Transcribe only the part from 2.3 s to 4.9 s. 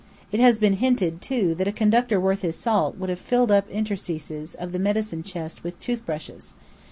his salt would have filled up interstices of the